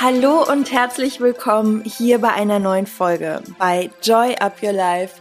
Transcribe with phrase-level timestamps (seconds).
[0.00, 5.14] Hallo und herzlich willkommen hier bei einer neuen Folge bei Joy Up Your Life.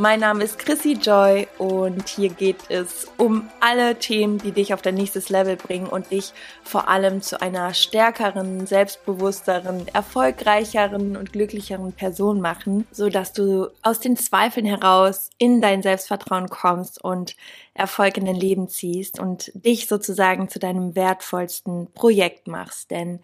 [0.00, 4.80] Mein Name ist Chrissy Joy und hier geht es um alle Themen, die dich auf
[4.80, 6.32] dein nächstes Level bringen und dich
[6.62, 13.98] vor allem zu einer stärkeren, selbstbewussteren, erfolgreicheren und glücklicheren Person machen, so dass du aus
[13.98, 17.34] den Zweifeln heraus in dein Selbstvertrauen kommst und
[17.74, 23.18] Erfolg in dein Leben ziehst und dich sozusagen zu deinem wertvollsten Projekt machst, denn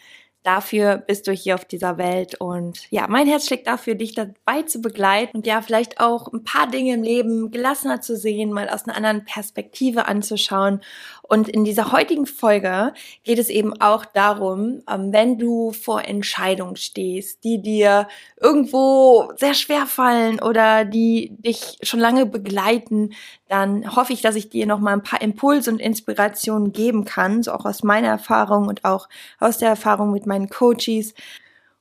[0.45, 4.61] Dafür bist du hier auf dieser Welt und ja, mein Herz schlägt dafür, dich dabei
[4.67, 8.69] zu begleiten und ja, vielleicht auch ein paar Dinge im Leben gelassener zu sehen, mal
[8.69, 10.83] aus einer anderen Perspektive anzuschauen.
[11.23, 16.77] Und in dieser heutigen Folge geht es eben auch darum, ähm, wenn du vor Entscheidungen
[16.77, 18.07] stehst, die dir
[18.39, 23.15] irgendwo sehr schwer fallen oder die dich schon lange begleiten,
[23.49, 27.43] dann hoffe ich, dass ich dir noch mal ein paar Impulse und Inspirationen geben kann,
[27.43, 29.09] so auch aus meiner Erfahrung und auch
[29.41, 31.15] aus der Erfahrung mit meinen Coaches.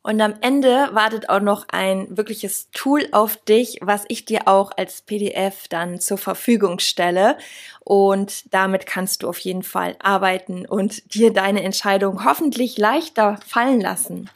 [0.06, 4.72] Und am Ende wartet auch noch ein wirkliches Tool auf dich, was ich dir auch
[4.76, 7.38] als PDF dann zur Verfügung stelle.
[7.80, 13.80] Und damit kannst du auf jeden Fall arbeiten und dir deine Entscheidung hoffentlich leichter fallen
[13.80, 14.30] lassen.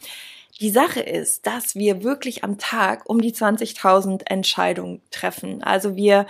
[0.62, 5.62] Die Sache ist, dass wir wirklich am Tag um die 20.000 Entscheidungen treffen.
[5.62, 6.26] Also wir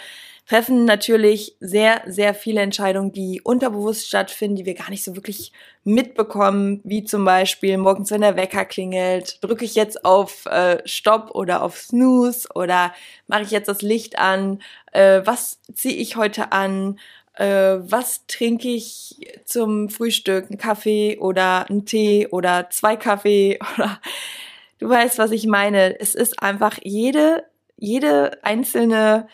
[0.48, 5.52] treffen natürlich sehr, sehr viele Entscheidungen, die unterbewusst stattfinden, die wir gar nicht so wirklich
[5.84, 11.32] mitbekommen, wie zum Beispiel morgens, wenn der Wecker klingelt, drücke ich jetzt auf äh, Stopp
[11.32, 12.94] oder auf Snooze oder
[13.28, 14.62] mache ich jetzt das Licht an,
[14.94, 16.98] äh, was ziehe ich heute an,
[17.34, 24.00] äh, was trinke ich zum Frühstück, ein Kaffee oder ein Tee oder zwei Kaffee oder
[24.80, 26.00] du weißt, was ich meine.
[26.00, 27.44] Es ist einfach jede,
[27.78, 29.28] jede einzelne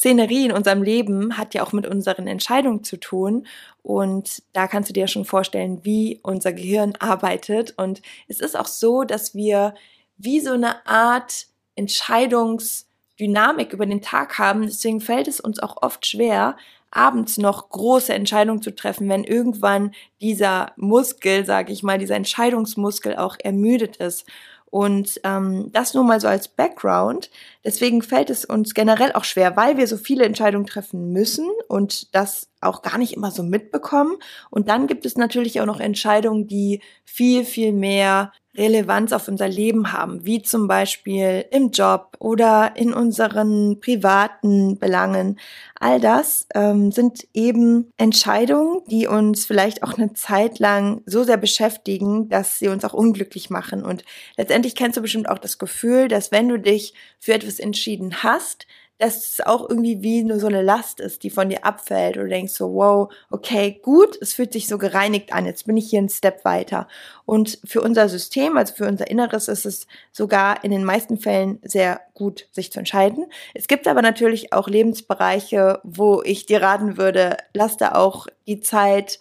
[0.00, 3.46] Szenerie in unserem Leben hat ja auch mit unseren Entscheidungen zu tun.
[3.82, 7.74] Und da kannst du dir schon vorstellen, wie unser Gehirn arbeitet.
[7.76, 9.74] Und es ist auch so, dass wir
[10.16, 14.62] wie so eine Art Entscheidungsdynamik über den Tag haben.
[14.62, 16.56] Deswegen fällt es uns auch oft schwer,
[16.90, 23.16] abends noch große Entscheidungen zu treffen, wenn irgendwann dieser Muskel, sage ich mal, dieser Entscheidungsmuskel
[23.16, 24.24] auch ermüdet ist.
[24.70, 27.30] Und ähm, das nur mal so als Background.
[27.64, 32.14] Deswegen fällt es uns generell auch schwer, weil wir so viele Entscheidungen treffen müssen und
[32.14, 34.16] das auch gar nicht immer so mitbekommen.
[34.50, 39.48] Und dann gibt es natürlich auch noch Entscheidungen, die viel, viel mehr Relevanz auf unser
[39.48, 45.38] Leben haben, wie zum Beispiel im Job oder in unseren privaten Belangen.
[45.78, 51.36] All das ähm, sind eben Entscheidungen, die uns vielleicht auch eine Zeit lang so sehr
[51.36, 53.84] beschäftigen, dass sie uns auch unglücklich machen.
[53.84, 54.04] Und
[54.36, 58.66] letztendlich kennst du bestimmt auch das Gefühl, dass wenn du dich für etwas entschieden hast,
[59.00, 62.28] dass es auch irgendwie wie nur so eine Last ist, die von dir abfällt oder
[62.28, 66.00] denkst so, wow, okay, gut, es fühlt sich so gereinigt an, jetzt bin ich hier
[66.00, 66.86] einen Step weiter.
[67.24, 71.60] Und für unser System, also für unser Inneres, ist es sogar in den meisten Fällen
[71.62, 73.26] sehr gut, sich zu entscheiden.
[73.54, 78.60] Es gibt aber natürlich auch Lebensbereiche, wo ich dir raten würde, lass da auch die
[78.60, 79.18] Zeit,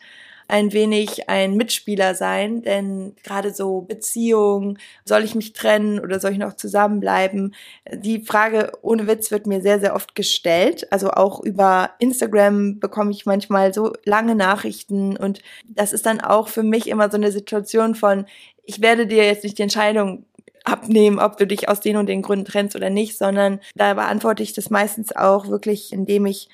[0.49, 6.31] ein wenig ein Mitspieler sein, denn gerade so Beziehungen, soll ich mich trennen oder soll
[6.31, 7.53] ich noch zusammenbleiben?
[7.93, 10.91] Die Frage ohne Witz wird mir sehr, sehr oft gestellt.
[10.91, 16.47] Also auch über Instagram bekomme ich manchmal so lange Nachrichten und das ist dann auch
[16.47, 18.25] für mich immer so eine Situation von,
[18.63, 20.25] ich werde dir jetzt nicht die Entscheidung
[20.63, 24.41] abnehmen, ob du dich aus den und den Gründen trennst oder nicht, sondern da beantworte
[24.41, 26.49] ich das meistens auch wirklich, indem ich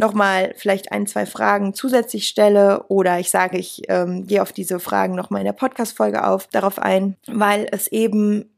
[0.00, 4.80] nochmal vielleicht ein, zwei Fragen zusätzlich stelle oder ich sage, ich ähm, gehe auf diese
[4.80, 8.50] Fragen nochmal in der Podcast-Folge auf, darauf ein, weil es eben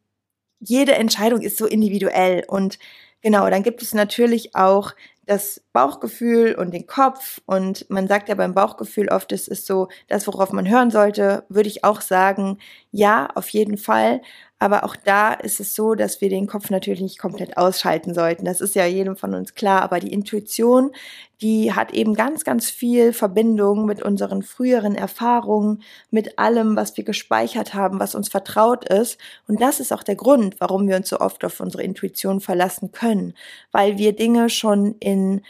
[0.61, 2.79] jede Entscheidung ist so individuell und
[3.21, 4.95] genau, dann gibt es natürlich auch
[5.27, 9.89] das Bauchgefühl und den Kopf und man sagt ja beim Bauchgefühl oft, es ist so
[10.07, 12.59] das, worauf man hören sollte, würde ich auch sagen,
[12.93, 14.23] ja, auf jeden Fall.
[14.63, 18.45] Aber auch da ist es so, dass wir den Kopf natürlich nicht komplett ausschalten sollten.
[18.45, 19.83] Das ist ja jedem von uns klar.
[19.83, 20.93] Aber die Intuition,
[21.41, 27.03] die hat eben ganz, ganz viel Verbindung mit unseren früheren Erfahrungen, mit allem, was wir
[27.03, 29.19] gespeichert haben, was uns vertraut ist.
[29.49, 32.93] Und das ist auch der Grund, warum wir uns so oft auf unsere Intuition verlassen
[32.93, 33.35] können.
[33.73, 35.43] Weil wir Dinge schon in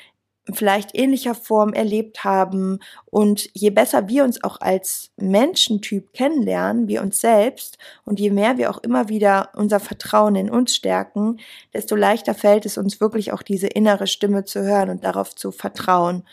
[0.53, 2.81] vielleicht ähnlicher Form erlebt haben.
[3.05, 8.59] Und je besser wir uns auch als Menschentyp kennenlernen, wir uns selbst, und je mehr
[8.59, 11.39] wir auch immer wieder unser Vertrauen in uns stärken,
[11.73, 15.53] desto leichter fällt es uns wirklich auch diese innere Stimme zu hören und darauf zu
[15.53, 16.27] vertrauen.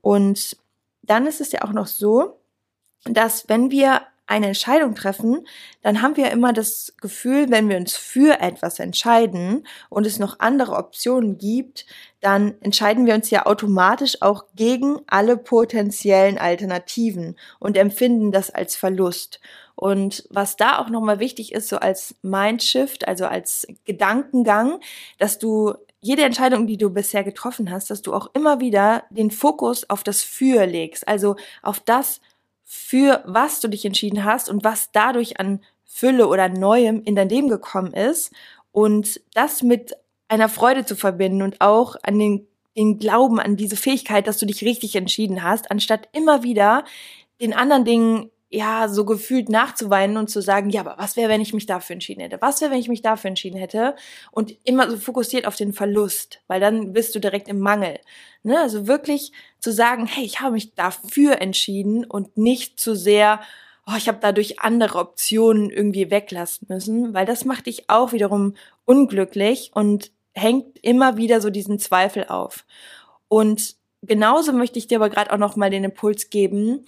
[0.00, 0.56] Und
[1.02, 2.38] dann ist es ja auch noch so,
[3.04, 5.46] dass wenn wir eine Entscheidung treffen,
[5.82, 10.38] dann haben wir immer das Gefühl, wenn wir uns für etwas entscheiden und es noch
[10.38, 11.86] andere Optionen gibt,
[12.20, 18.76] dann entscheiden wir uns ja automatisch auch gegen alle potenziellen Alternativen und empfinden das als
[18.76, 19.40] Verlust.
[19.74, 24.80] Und was da auch nochmal wichtig ist, so als Mindshift, also als Gedankengang,
[25.18, 29.30] dass du jede Entscheidung, die du bisher getroffen hast, dass du auch immer wieder den
[29.30, 32.20] Fokus auf das Für legst, also auf das,
[32.70, 37.30] für was du dich entschieden hast und was dadurch an Fülle oder Neuem in dein
[37.30, 38.30] Leben gekommen ist
[38.72, 39.96] und das mit
[40.28, 44.44] einer Freude zu verbinden und auch an den, den Glauben an diese Fähigkeit, dass du
[44.44, 46.84] dich richtig entschieden hast, anstatt immer wieder
[47.40, 51.42] den anderen Dingen ja, so gefühlt nachzuweinen und zu sagen, ja, aber was wäre, wenn
[51.42, 52.40] ich mich dafür entschieden hätte?
[52.40, 53.94] Was wäre, wenn ich mich dafür entschieden hätte?
[54.30, 58.00] Und immer so fokussiert auf den Verlust, weil dann bist du direkt im Mangel.
[58.42, 58.58] Ne?
[58.58, 63.40] Also wirklich zu sagen, hey, ich habe mich dafür entschieden und nicht zu sehr,
[63.86, 68.54] oh, ich habe dadurch andere Optionen irgendwie weglassen müssen, weil das macht dich auch wiederum
[68.86, 72.64] unglücklich und hängt immer wieder so diesen Zweifel auf.
[73.28, 76.86] Und genauso möchte ich dir aber gerade auch noch mal den Impuls geben,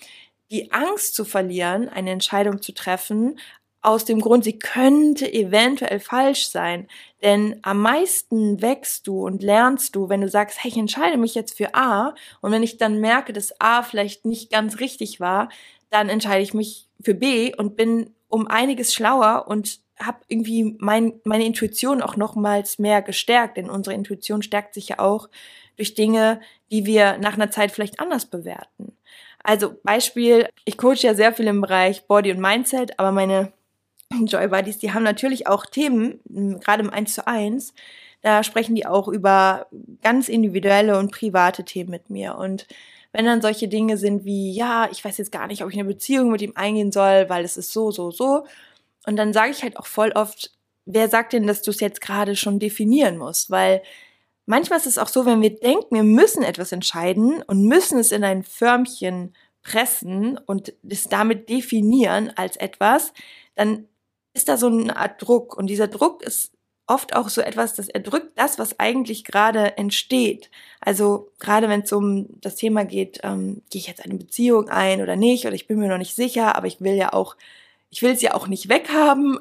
[0.50, 3.38] die Angst zu verlieren, eine Entscheidung zu treffen,
[3.82, 6.86] aus dem Grund, sie könnte eventuell falsch sein.
[7.22, 11.34] Denn am meisten wächst du und lernst du, wenn du sagst, hey, ich entscheide mich
[11.34, 15.48] jetzt für A und wenn ich dann merke, dass A vielleicht nicht ganz richtig war,
[15.88, 21.20] dann entscheide ich mich für B und bin um einiges schlauer und habe irgendwie mein,
[21.24, 23.56] meine Intuition auch nochmals mehr gestärkt.
[23.56, 25.28] Denn unsere Intuition stärkt sich ja auch
[25.76, 28.96] durch Dinge, die wir nach einer Zeit vielleicht anders bewerten.
[29.42, 33.52] Also Beispiel, ich coache ja sehr viel im Bereich Body und Mindset, aber meine
[34.26, 36.20] Joy Buddies, die haben natürlich auch Themen,
[36.60, 37.72] gerade im 1 zu 1,
[38.22, 39.66] da sprechen die auch über
[40.02, 42.36] ganz individuelle und private Themen mit mir.
[42.36, 42.66] Und
[43.12, 45.88] wenn dann solche Dinge sind wie, ja, ich weiß jetzt gar nicht, ob ich eine
[45.88, 48.44] Beziehung mit ihm eingehen soll, weil es ist so, so, so.
[49.06, 50.52] Und dann sage ich halt auch voll oft,
[50.84, 53.50] wer sagt denn, dass du es jetzt gerade schon definieren musst?
[53.50, 53.82] Weil
[54.50, 58.10] manchmal ist es auch so, wenn wir denken, wir müssen etwas entscheiden und müssen es
[58.10, 59.32] in ein Förmchen
[59.62, 63.12] pressen und es damit definieren als etwas,
[63.54, 63.86] dann
[64.34, 65.56] ist da so eine Art Druck.
[65.56, 66.52] Und dieser Druck ist
[66.88, 70.50] oft auch so etwas, das erdrückt das, was eigentlich gerade entsteht.
[70.80, 75.00] Also gerade wenn es um das Thema geht, ähm, gehe ich jetzt eine Beziehung ein
[75.00, 77.36] oder nicht, oder ich bin mir noch nicht sicher, aber ich will ja auch,
[77.90, 79.38] ich will es ja auch nicht weghaben,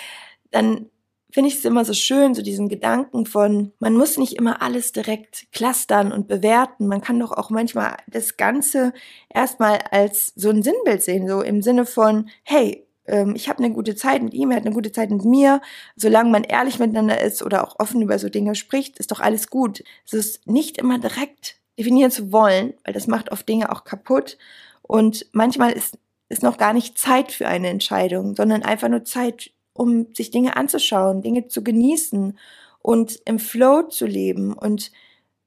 [0.52, 0.88] dann
[1.32, 4.92] finde ich es immer so schön, so diesen Gedanken von, man muss nicht immer alles
[4.92, 6.86] direkt clustern und bewerten.
[6.86, 8.92] Man kann doch auch manchmal das Ganze
[9.32, 13.72] erstmal als so ein Sinnbild sehen, so im Sinne von, hey, ähm, ich habe eine
[13.72, 15.62] gute Zeit mit ihm, er hat eine gute Zeit mit mir.
[15.96, 19.48] Solange man ehrlich miteinander ist oder auch offen über so Dinge spricht, ist doch alles
[19.48, 19.82] gut.
[20.04, 24.36] Es ist nicht immer direkt definieren zu wollen, weil das macht oft Dinge auch kaputt.
[24.82, 29.50] Und manchmal ist, ist noch gar nicht Zeit für eine Entscheidung, sondern einfach nur Zeit
[29.74, 32.38] um sich Dinge anzuschauen, Dinge zu genießen
[32.80, 34.52] und im Flow zu leben.
[34.52, 34.92] Und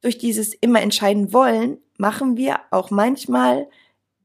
[0.01, 3.67] durch dieses immer entscheiden wollen, machen wir auch manchmal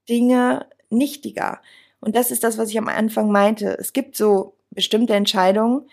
[0.09, 1.61] Dinge nichtiger.
[2.01, 3.77] Und das ist das, was ich am Anfang meinte.
[3.79, 5.89] Es gibt so bestimmte Entscheidungen,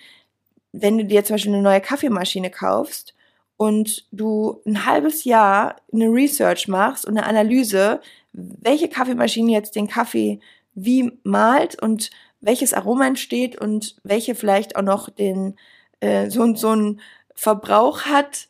[0.71, 3.13] wenn du dir zum Beispiel eine neue Kaffeemaschine kaufst
[3.57, 8.01] und du ein halbes Jahr eine Research machst und eine Analyse,
[8.33, 10.39] welche Kaffeemaschine jetzt den Kaffee
[10.75, 15.57] wie malt und welches Aroma entsteht und welche vielleicht auch noch den
[15.99, 17.01] äh, so und so einen
[17.33, 18.47] Verbrauch hat.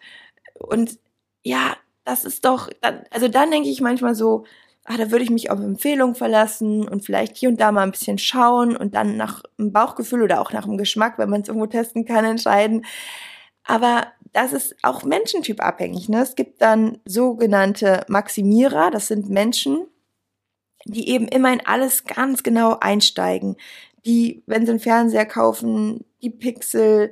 [0.59, 0.99] Und
[1.43, 2.69] ja, das ist doch,
[3.11, 4.45] also dann denke ich manchmal so,
[4.85, 7.91] ah, da würde ich mich auf Empfehlungen verlassen und vielleicht hier und da mal ein
[7.91, 11.49] bisschen schauen und dann nach dem Bauchgefühl oder auch nach dem Geschmack, wenn man es
[11.49, 12.85] irgendwo testen kann, entscheiden.
[13.63, 16.09] Aber das ist auch menschentypabhängig.
[16.09, 16.21] Ne?
[16.21, 19.87] Es gibt dann sogenannte Maximierer, das sind Menschen,
[20.85, 23.57] die eben immer in alles ganz genau einsteigen.
[24.05, 27.11] Die, wenn sie einen Fernseher kaufen, die Pixel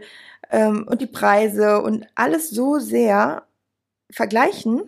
[0.49, 3.43] ähm, und die Preise und alles so sehr
[4.09, 4.83] vergleichen,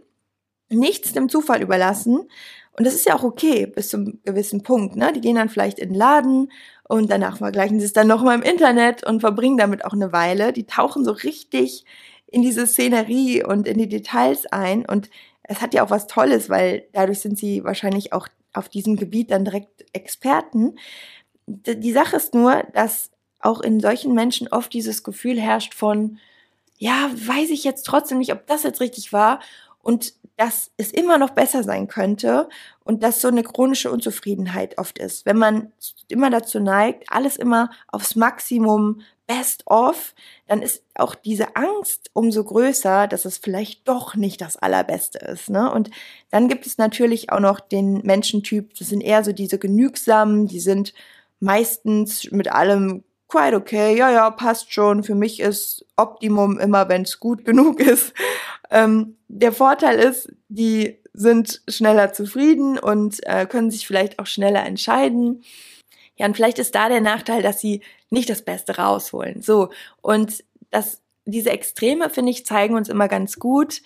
[0.69, 2.29] nichts dem Zufall überlassen.
[2.77, 4.95] Und das ist ja auch okay bis zum gewissen Punkt.
[4.95, 5.11] Ne?
[5.13, 6.51] Die gehen dann vielleicht in den Laden
[6.87, 10.53] und danach vergleichen sie es dann nochmal im Internet und verbringen damit auch eine Weile.
[10.53, 11.85] Die tauchen so richtig
[12.27, 14.85] in diese Szenerie und in die Details ein.
[14.85, 15.09] Und
[15.43, 18.27] es hat ja auch was Tolles, weil dadurch sind sie wahrscheinlich auch
[18.57, 20.75] auf diesem Gebiet dann direkt Experten.
[21.45, 26.19] Die Sache ist nur, dass auch in solchen Menschen oft dieses Gefühl herrscht von,
[26.77, 29.39] ja, weiß ich jetzt trotzdem nicht, ob das jetzt richtig war
[29.81, 32.47] und dass es immer noch besser sein könnte
[32.83, 35.25] und dass so eine chronische Unzufriedenheit oft ist.
[35.25, 35.71] Wenn man
[36.07, 40.15] immer dazu neigt, alles immer aufs Maximum best of,
[40.47, 45.49] dann ist auch diese Angst umso größer, dass es vielleicht doch nicht das Allerbeste ist.
[45.49, 45.71] Ne?
[45.71, 45.91] Und
[46.31, 50.61] dann gibt es natürlich auch noch den Menschentyp, das sind eher so diese Genügsamen, die
[50.61, 50.93] sind
[51.39, 55.03] meistens mit allem quite okay, ja, ja, passt schon.
[55.03, 58.13] Für mich ist Optimum immer, wenn es gut genug ist.
[58.69, 64.65] Ähm, der Vorteil ist, die sind schneller zufrieden und äh, können sich vielleicht auch schneller
[64.65, 65.43] entscheiden.
[66.15, 69.41] Ja, und vielleicht ist da der Nachteil, dass sie nicht das Beste rausholen.
[69.41, 69.69] So.
[70.01, 73.81] Und das, diese Extreme, finde ich, zeigen uns immer ganz gut,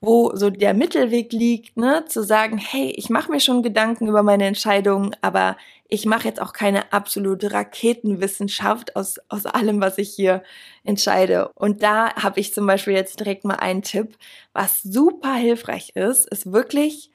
[0.00, 4.22] wo so der Mittelweg liegt, ne, zu sagen, hey, ich mache mir schon Gedanken über
[4.22, 5.56] meine Entscheidungen, aber
[5.88, 10.42] ich mache jetzt auch keine absolute Raketenwissenschaft aus, aus allem, was ich hier
[10.84, 11.50] entscheide.
[11.54, 14.16] Und da habe ich zum Beispiel jetzt direkt mal einen Tipp,
[14.52, 17.10] was super hilfreich ist, ist wirklich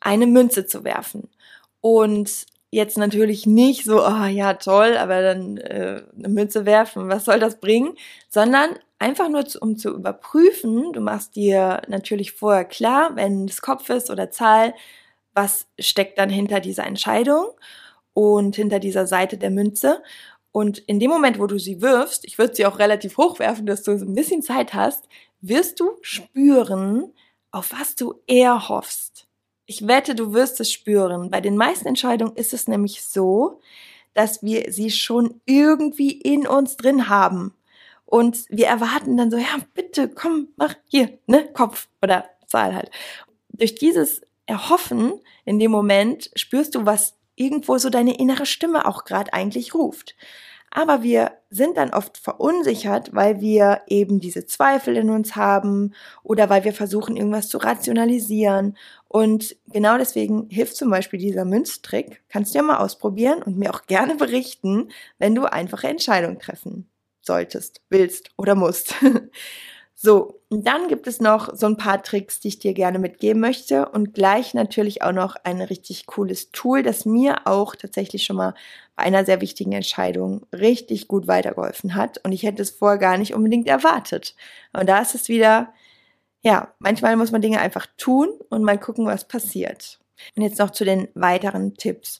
[0.00, 1.28] eine Münze zu werfen.
[1.80, 7.26] Und jetzt natürlich nicht so, oh ja, toll, aber dann äh, eine Münze werfen, was
[7.26, 7.94] soll das bringen?
[8.30, 13.60] Sondern einfach nur, zu, um zu überprüfen, du machst dir natürlich vorher klar, wenn es
[13.60, 14.74] Kopf ist oder Zahl,
[15.34, 17.46] was steckt dann hinter dieser Entscheidung
[18.14, 20.02] und hinter dieser Seite der Münze.
[20.50, 23.66] Und in dem Moment, wo du sie wirfst, ich würde sie auch relativ hoch werfen,
[23.66, 25.08] dass du ein bisschen Zeit hast,
[25.42, 27.12] wirst du spüren,
[27.50, 29.28] auf was du eher hoffst.
[29.66, 31.30] Ich wette, du wirst es spüren.
[31.30, 33.60] Bei den meisten Entscheidungen ist es nämlich so,
[34.14, 37.54] dass wir sie schon irgendwie in uns drin haben.
[38.04, 42.90] Und wir erwarten dann so, ja, bitte, komm, mach hier, ne, Kopf oder Zahl halt.
[43.48, 45.14] Durch dieses Erhoffen
[45.44, 50.14] in dem Moment spürst du, was irgendwo so deine innere Stimme auch gerade eigentlich ruft.
[50.74, 56.48] Aber wir sind dann oft verunsichert, weil wir eben diese Zweifel in uns haben oder
[56.48, 58.78] weil wir versuchen, irgendwas zu rationalisieren.
[59.06, 62.22] Und genau deswegen hilft zum Beispiel dieser Münztrick.
[62.30, 64.88] Kannst du ja mal ausprobieren und mir auch gerne berichten,
[65.18, 66.88] wenn du einfache Entscheidungen treffen
[67.20, 68.94] solltest, willst oder musst.
[70.04, 73.40] So, und dann gibt es noch so ein paar Tricks, die ich dir gerne mitgeben
[73.40, 78.34] möchte und gleich natürlich auch noch ein richtig cooles Tool, das mir auch tatsächlich schon
[78.34, 78.54] mal
[78.96, 83.16] bei einer sehr wichtigen Entscheidung richtig gut weitergeholfen hat und ich hätte es vorher gar
[83.16, 84.34] nicht unbedingt erwartet.
[84.72, 85.72] Und da ist es wieder,
[86.42, 90.00] ja, manchmal muss man Dinge einfach tun und mal gucken, was passiert.
[90.34, 92.18] Und jetzt noch zu den weiteren Tipps.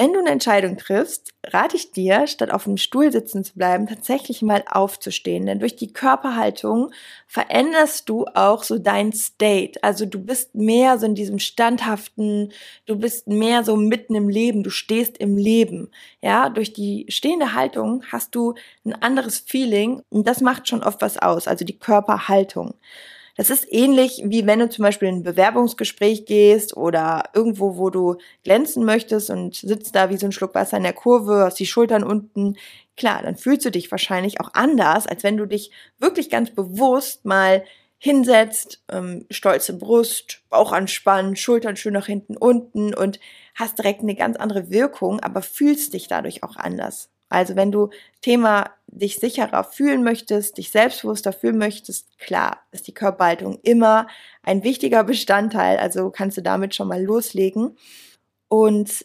[0.00, 3.88] Wenn du eine Entscheidung triffst, rate ich dir, statt auf dem Stuhl sitzen zu bleiben,
[3.88, 5.44] tatsächlich mal aufzustehen.
[5.44, 6.92] Denn durch die Körperhaltung
[7.26, 9.82] veränderst du auch so dein State.
[9.82, 12.52] Also du bist mehr so in diesem standhaften,
[12.86, 15.90] du bist mehr so mitten im Leben, du stehst im Leben.
[16.22, 21.02] Ja, durch die stehende Haltung hast du ein anderes Feeling und das macht schon oft
[21.02, 21.48] was aus.
[21.48, 22.74] Also die Körperhaltung.
[23.38, 27.88] Das ist ähnlich wie wenn du zum Beispiel in ein Bewerbungsgespräch gehst oder irgendwo, wo
[27.88, 31.60] du glänzen möchtest und sitzt da wie so ein Schluck Wasser in der Kurve, hast
[31.60, 32.56] die Schultern unten.
[32.96, 37.26] Klar, dann fühlst du dich wahrscheinlich auch anders, als wenn du dich wirklich ganz bewusst
[37.26, 37.64] mal
[37.98, 43.20] hinsetzt, ähm, stolze Brust, Bauch anspannen, Schultern schön nach hinten unten und
[43.54, 47.08] hast direkt eine ganz andere Wirkung, aber fühlst dich dadurch auch anders.
[47.28, 47.90] Also wenn du
[48.22, 54.06] Thema dich sicherer fühlen möchtest, dich selbstbewusster fühlen möchtest, klar, ist die Körperhaltung immer
[54.42, 55.78] ein wichtiger Bestandteil.
[55.78, 57.76] Also kannst du damit schon mal loslegen.
[58.48, 59.04] Und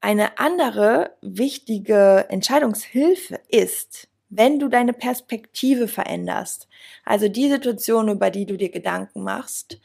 [0.00, 6.66] eine andere wichtige Entscheidungshilfe ist, wenn du deine Perspektive veränderst,
[7.04, 9.78] also die Situation, über die du dir Gedanken machst,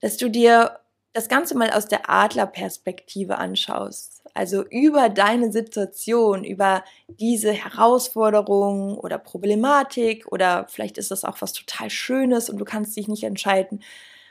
[0.00, 0.78] dass du dir
[1.18, 4.22] das Ganze mal aus der Adlerperspektive anschaust.
[4.34, 11.52] Also über deine Situation, über diese Herausforderung oder Problematik oder vielleicht ist das auch was
[11.52, 13.82] total Schönes und du kannst dich nicht entscheiden.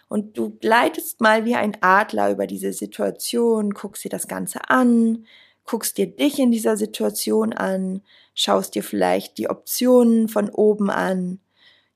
[0.07, 5.25] Und du gleitest mal wie ein Adler über diese Situation, guckst dir das Ganze an,
[5.65, 8.01] guckst dir dich in dieser Situation an,
[8.33, 11.41] schaust dir vielleicht die Optionen von oben an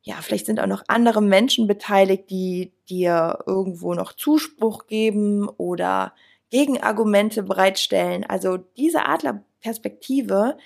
[0.03, 6.13] ja, vielleicht sind auch noch andere Menschen beteiligt, die dir irgendwo noch Zuspruch geben oder
[6.49, 8.23] Gegenargumente bereitstellen.
[8.25, 10.57] Also diese Adlerperspektive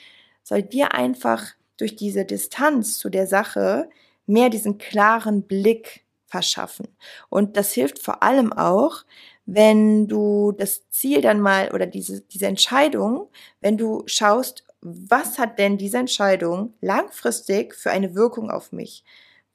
[0.44, 1.44] soll dir einfach
[1.78, 3.90] durch diese Distanz zu der Sache
[4.26, 6.88] mehr diesen klaren Blick verschaffen.
[7.30, 9.04] Und das hilft vor allem auch,
[9.46, 13.28] wenn du das Ziel dann mal oder diese, diese Entscheidung,
[13.62, 19.04] wenn du schaust, was hat denn diese Entscheidung langfristig für eine Wirkung auf mich?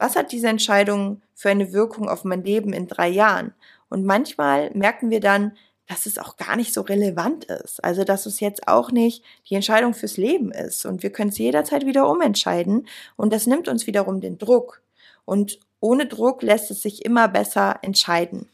[0.00, 3.52] Was hat diese Entscheidung für eine Wirkung auf mein Leben in drei Jahren?
[3.90, 5.52] Und manchmal merken wir dann,
[5.86, 7.84] dass es auch gar nicht so relevant ist.
[7.84, 10.86] Also, dass es jetzt auch nicht die Entscheidung fürs Leben ist.
[10.86, 12.86] Und wir können es jederzeit wieder umentscheiden.
[13.16, 14.82] Und das nimmt uns wiederum den Druck.
[15.24, 18.48] Und ohne Druck lässt es sich immer besser entscheiden.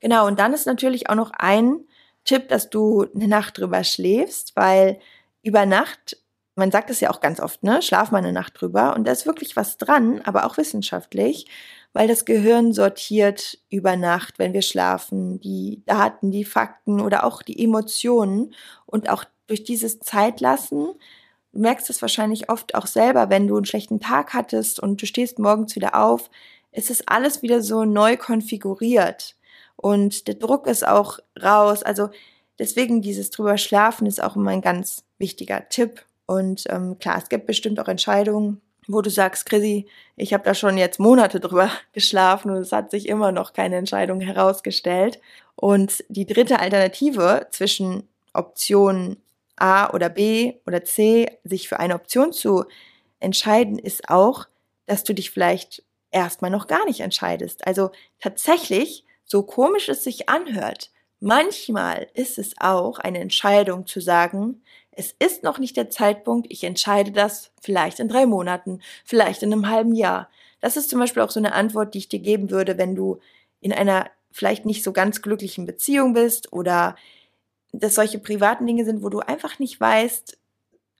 [0.00, 0.26] Genau.
[0.26, 1.84] Und dann ist natürlich auch noch ein
[2.24, 4.98] Tipp, dass du eine Nacht drüber schläfst, weil
[5.42, 6.16] über Nacht
[6.60, 7.82] man sagt es ja auch ganz oft, ne?
[7.82, 8.94] Schlaf mal eine Nacht drüber.
[8.94, 11.46] Und da ist wirklich was dran, aber auch wissenschaftlich,
[11.92, 17.42] weil das Gehirn sortiert über Nacht, wenn wir schlafen, die Daten, die Fakten oder auch
[17.42, 18.54] die Emotionen
[18.86, 20.92] und auch durch dieses Zeitlassen.
[21.52, 25.06] Du merkst es wahrscheinlich oft auch selber, wenn du einen schlechten Tag hattest und du
[25.06, 26.30] stehst morgens wieder auf,
[26.72, 29.34] ist es alles wieder so neu konfiguriert.
[29.76, 31.82] Und der Druck ist auch raus.
[31.82, 32.10] Also
[32.58, 36.04] deswegen dieses drüber schlafen ist auch immer ein ganz wichtiger Tipp.
[36.30, 40.54] Und ähm, klar, es gibt bestimmt auch Entscheidungen, wo du sagst, Chrissy, ich habe da
[40.54, 45.20] schon jetzt Monate drüber geschlafen und es hat sich immer noch keine Entscheidung herausgestellt.
[45.56, 49.16] Und die dritte Alternative zwischen Option
[49.56, 52.64] A oder B oder C, sich für eine Option zu
[53.18, 54.46] entscheiden, ist auch,
[54.86, 55.82] dass du dich vielleicht
[56.12, 57.66] erstmal noch gar nicht entscheidest.
[57.66, 64.62] Also tatsächlich, so komisch es sich anhört, manchmal ist es auch eine Entscheidung zu sagen,
[65.00, 69.50] es ist noch nicht der Zeitpunkt, ich entscheide das vielleicht in drei Monaten, vielleicht in
[69.50, 70.28] einem halben Jahr.
[70.60, 73.18] Das ist zum Beispiel auch so eine Antwort, die ich dir geben würde, wenn du
[73.62, 76.96] in einer vielleicht nicht so ganz glücklichen Beziehung bist oder
[77.72, 80.36] dass solche privaten Dinge sind, wo du einfach nicht weißt,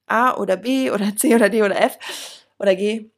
[0.07, 1.99] A oder B oder C oder D oder F
[2.59, 3.11] oder G,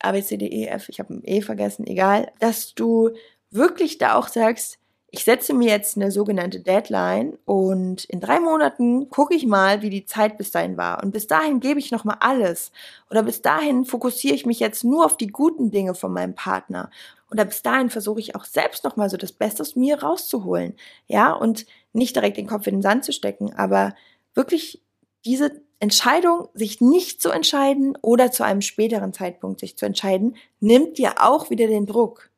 [0.00, 3.10] A, B, C, D, E, F, ich habe ein E vergessen, egal, dass du
[3.52, 4.78] wirklich da auch sagst,
[5.14, 9.88] ich setze mir jetzt eine sogenannte Deadline und in drei Monaten gucke ich mal, wie
[9.88, 11.04] die Zeit bis dahin war.
[11.04, 12.72] Und bis dahin gebe ich nochmal alles.
[13.10, 16.90] Oder bis dahin fokussiere ich mich jetzt nur auf die guten Dinge von meinem Partner.
[17.30, 20.74] Oder bis dahin versuche ich auch selbst nochmal so das Beste aus mir rauszuholen.
[21.06, 23.94] Ja, und nicht direkt den Kopf in den Sand zu stecken, aber
[24.34, 24.82] wirklich
[25.24, 30.98] diese Entscheidung, sich nicht zu entscheiden oder zu einem späteren Zeitpunkt sich zu entscheiden, nimmt
[30.98, 32.30] dir auch wieder den Druck.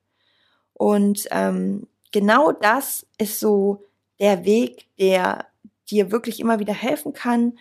[0.75, 3.85] Und ähm, genau das ist so
[4.19, 5.45] der Weg, der
[5.91, 7.59] dir wirklich immer wieder helfen kann,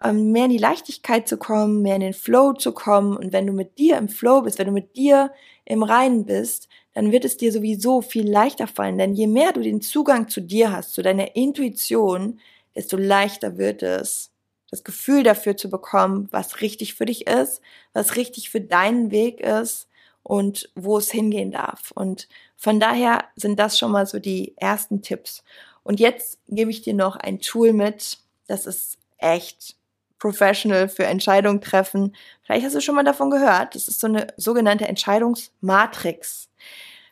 [0.00, 3.16] ähm, mehr in die Leichtigkeit zu kommen, mehr in den Flow zu kommen.
[3.16, 5.32] Und wenn du mit dir im Flow bist, wenn du mit dir
[5.64, 8.98] im Reinen bist, dann wird es dir sowieso viel leichter fallen.
[8.98, 12.38] Denn je mehr du den Zugang zu dir hast, zu deiner Intuition,
[12.76, 14.30] desto leichter wird es,
[14.70, 17.62] das Gefühl dafür zu bekommen, was richtig für dich ist,
[17.94, 19.87] was richtig für deinen Weg ist
[20.28, 21.90] und wo es hingehen darf.
[21.92, 25.42] Und von daher sind das schon mal so die ersten Tipps.
[25.82, 29.76] Und jetzt gebe ich dir noch ein Tool mit, das ist echt
[30.18, 32.14] professional für Entscheidungen treffen.
[32.42, 33.74] Vielleicht hast du schon mal davon gehört.
[33.74, 36.50] Das ist so eine sogenannte Entscheidungsmatrix.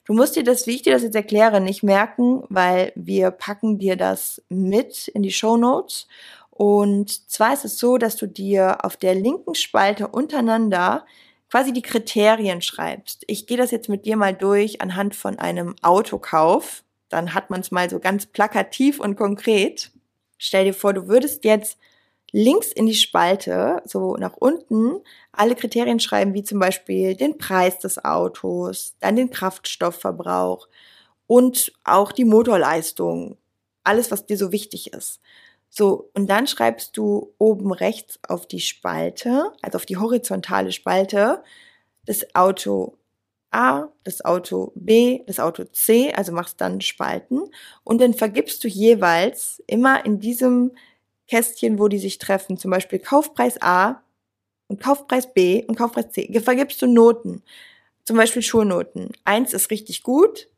[0.04, 3.78] Du musst dir das, wie ich dir das jetzt erkläre, nicht merken, weil wir packen
[3.78, 6.06] dir das mit in die Show Notes.
[6.50, 11.06] Und zwar ist es so, dass du dir auf der linken Spalte untereinander
[11.56, 13.24] quasi die Kriterien schreibst.
[13.28, 16.84] Ich gehe das jetzt mit dir mal durch anhand von einem Autokauf.
[17.08, 19.90] Dann hat man es mal so ganz plakativ und konkret.
[20.36, 21.78] Stell dir vor, du würdest jetzt
[22.30, 25.00] links in die Spalte, so nach unten,
[25.32, 30.68] alle Kriterien schreiben, wie zum Beispiel den Preis des Autos, dann den Kraftstoffverbrauch
[31.26, 33.38] und auch die Motorleistung.
[33.82, 35.22] Alles, was dir so wichtig ist.
[35.68, 41.42] So, und dann schreibst du oben rechts auf die Spalte, also auf die horizontale Spalte,
[42.06, 42.96] das Auto
[43.50, 47.50] A, das Auto B, das Auto C, also machst dann Spalten
[47.84, 50.72] und dann vergibst du jeweils immer in diesem
[51.28, 54.02] Kästchen, wo die sich treffen, zum Beispiel Kaufpreis A
[54.68, 57.42] und Kaufpreis B und Kaufpreis C, vergibst du Noten.
[58.04, 59.10] Zum Beispiel Schulnoten.
[59.24, 60.48] Eins ist richtig gut,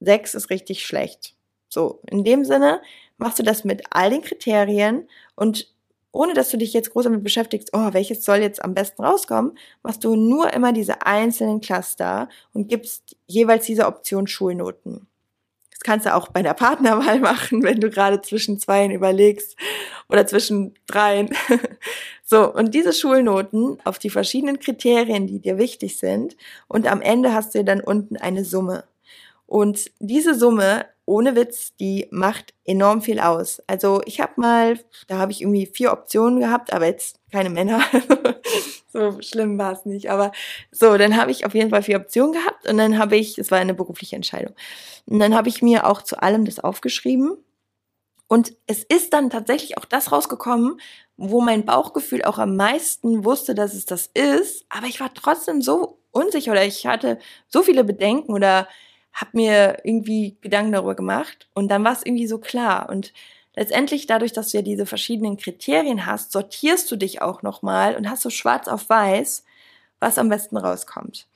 [0.00, 1.34] sechs ist richtig schlecht.
[1.68, 2.82] So, in dem Sinne
[3.18, 5.72] machst du das mit all den Kriterien und
[6.10, 9.58] ohne dass du dich jetzt groß damit beschäftigst, oh, welches soll jetzt am besten rauskommen,
[9.82, 15.06] machst du nur immer diese einzelnen Cluster und gibst jeweils diese Option Schulnoten.
[15.70, 19.56] Das kannst du auch bei der Partnerwahl machen, wenn du gerade zwischen zweien überlegst
[20.08, 21.30] oder zwischen dreien.
[22.24, 27.32] so, und diese Schulnoten auf die verschiedenen Kriterien, die dir wichtig sind, und am Ende
[27.32, 28.84] hast du dann unten eine Summe.
[29.46, 33.62] Und diese Summe ohne Witz, die macht enorm viel aus.
[33.66, 37.80] Also ich habe mal, da habe ich irgendwie vier Optionen gehabt, aber jetzt keine Männer.
[38.92, 40.10] so schlimm war es nicht.
[40.10, 40.32] Aber
[40.70, 43.50] so, dann habe ich auf jeden Fall vier Optionen gehabt und dann habe ich, es
[43.50, 44.54] war eine berufliche Entscheidung.
[45.06, 47.38] Und dann habe ich mir auch zu allem das aufgeschrieben.
[48.26, 50.78] Und es ist dann tatsächlich auch das rausgekommen,
[51.16, 54.66] wo mein Bauchgefühl auch am meisten wusste, dass es das ist.
[54.68, 57.18] Aber ich war trotzdem so unsicher oder ich hatte
[57.48, 58.68] so viele Bedenken oder
[59.20, 62.88] habe mir irgendwie Gedanken darüber gemacht und dann war es irgendwie so klar.
[62.88, 63.12] Und
[63.54, 68.08] letztendlich dadurch, dass du ja diese verschiedenen Kriterien hast, sortierst du dich auch nochmal und
[68.08, 69.44] hast so schwarz auf weiß,
[69.98, 71.26] was am besten rauskommt.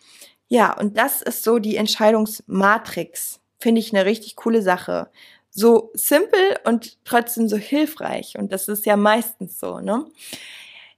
[0.46, 3.40] Ja, und das ist so die Entscheidungsmatrix.
[3.58, 5.10] Finde ich eine richtig coole Sache.
[5.50, 8.38] So simpel und trotzdem so hilfreich.
[8.38, 10.06] Und das ist ja meistens so, ne?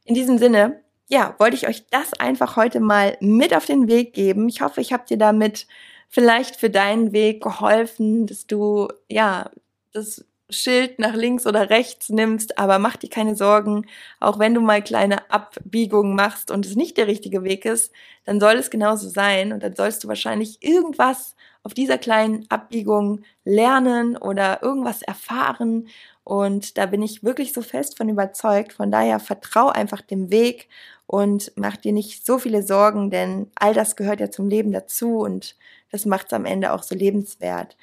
[0.05, 4.13] In diesem Sinne, ja, wollte ich euch das einfach heute mal mit auf den Weg
[4.13, 4.49] geben.
[4.49, 5.67] Ich hoffe, ich habe dir damit
[6.09, 9.51] vielleicht für deinen Weg geholfen, dass du ja
[9.93, 13.87] das Schild nach links oder rechts nimmst, aber mach dir keine Sorgen,
[14.21, 17.93] auch wenn du mal kleine Abbiegungen machst und es nicht der richtige Weg ist,
[18.25, 23.23] dann soll es genauso sein und dann sollst du wahrscheinlich irgendwas auf dieser kleinen Abbiegung
[23.45, 25.89] lernen oder irgendwas erfahren
[26.25, 28.73] und da bin ich wirklich so fest von überzeugt.
[28.73, 30.69] Von daher vertrau einfach dem Weg
[31.07, 35.19] und mach dir nicht so viele Sorgen, denn all das gehört ja zum Leben dazu
[35.19, 35.55] und
[35.95, 37.77] das macht es am Ende auch so lebenswert.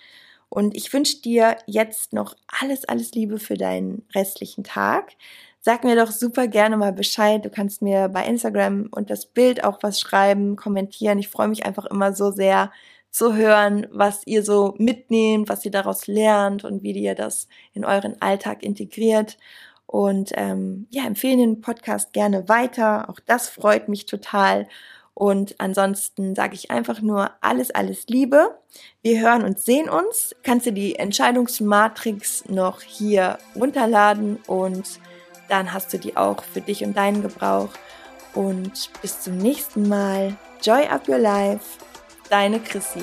[0.49, 5.13] Und ich wünsche dir jetzt noch alles, alles Liebe für deinen restlichen Tag.
[5.61, 7.45] Sag mir doch super gerne mal Bescheid.
[7.45, 11.19] Du kannst mir bei Instagram und das Bild auch was schreiben, kommentieren.
[11.19, 12.69] Ich freue mich einfach immer so sehr
[13.11, 17.85] zu hören, was ihr so mitnehmt, was ihr daraus lernt und wie ihr das in
[17.85, 19.37] euren Alltag integriert.
[19.85, 23.09] Und ähm, ja, empfehlen den Podcast gerne weiter.
[23.09, 24.67] Auch das freut mich total.
[25.13, 28.57] Und ansonsten sage ich einfach nur alles, alles Liebe.
[29.01, 30.35] Wir hören und sehen uns.
[30.43, 34.99] Kannst du die Entscheidungsmatrix noch hier runterladen und
[35.49, 37.69] dann hast du die auch für dich und deinen Gebrauch.
[38.33, 40.37] Und bis zum nächsten Mal.
[40.61, 41.65] Joy up your life.
[42.29, 43.01] Deine Chrissy.